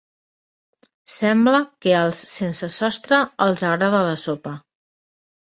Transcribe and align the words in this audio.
Sembla 1.15 1.59
que 1.87 1.93
als 1.97 2.23
sense 2.31 2.71
sostre 2.77 3.21
els 3.49 3.67
agrada 3.75 4.03
la 4.11 4.19
sopa. 4.25 4.57